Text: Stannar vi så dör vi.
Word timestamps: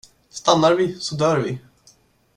Stannar 0.29 0.73
vi 0.75 0.93
så 0.99 1.15
dör 1.15 1.37
vi. 1.39 1.59